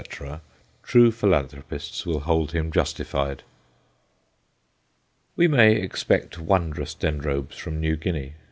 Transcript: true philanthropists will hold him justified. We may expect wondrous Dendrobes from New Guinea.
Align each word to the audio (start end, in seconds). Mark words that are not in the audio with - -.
true 0.87 1.11
philanthropists 1.11 2.07
will 2.07 2.21
hold 2.21 2.53
him 2.53 2.71
justified. 2.71 3.43
We 5.35 5.47
may 5.47 5.75
expect 5.75 6.39
wondrous 6.39 6.95
Dendrobes 6.95 7.53
from 7.55 7.79
New 7.79 7.95
Guinea. 7.97 8.33